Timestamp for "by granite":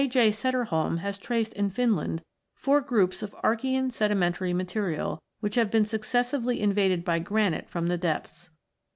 7.05-7.69